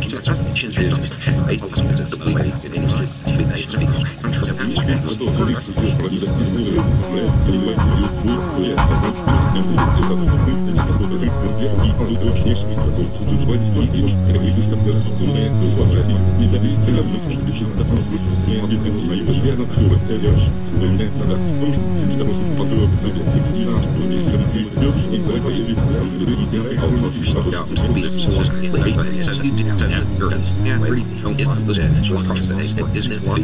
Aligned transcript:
Сейчас, 0.00 0.40
через 0.54 0.74
10 0.74 1.14
минут, 1.84 2.18
Isn't 32.94 33.12
it 33.12 33.43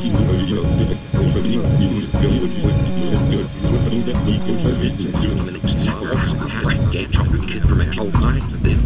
Kid 7.47 7.63
Brett, 7.63 7.99
Old 7.99 8.13
Night, 8.13 8.43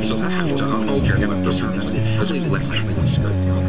Zodat 0.00 0.32
je 0.32 0.42
moet 0.48 0.60
allemaal 0.60 1.00
keer 1.00 1.18
hebben, 1.18 1.42
dat 1.44 1.52
is 1.52 1.60
een 1.60 2.50
les. 2.50 2.68
Dat. 2.68 3.63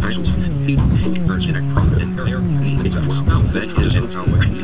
profit 0.00 1.56
and 1.56 1.72
profit 1.72 2.02
and 2.02 4.63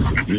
Спасибо. 0.00 0.38